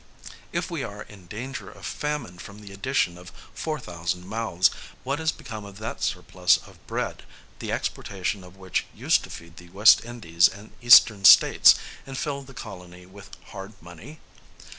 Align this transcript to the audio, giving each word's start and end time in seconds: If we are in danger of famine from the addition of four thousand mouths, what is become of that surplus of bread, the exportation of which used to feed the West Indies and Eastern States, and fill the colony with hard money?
If 0.51 0.71
we 0.71 0.81
are 0.83 1.03
in 1.03 1.27
danger 1.27 1.69
of 1.69 1.85
famine 1.85 2.39
from 2.39 2.57
the 2.57 2.73
addition 2.73 3.19
of 3.19 3.31
four 3.53 3.79
thousand 3.79 4.25
mouths, 4.25 4.71
what 5.03 5.19
is 5.19 5.31
become 5.31 5.63
of 5.63 5.77
that 5.77 6.01
surplus 6.01 6.57
of 6.57 6.79
bread, 6.87 7.21
the 7.59 7.71
exportation 7.71 8.43
of 8.43 8.57
which 8.57 8.87
used 8.95 9.23
to 9.25 9.29
feed 9.29 9.57
the 9.57 9.69
West 9.69 10.03
Indies 10.03 10.47
and 10.47 10.71
Eastern 10.81 11.23
States, 11.23 11.75
and 12.07 12.17
fill 12.17 12.41
the 12.41 12.55
colony 12.55 13.05
with 13.05 13.29
hard 13.49 13.73
money? 13.79 14.19